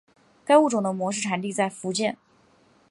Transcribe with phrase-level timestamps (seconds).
[0.43, 2.17] 该物种的模式产地在福建。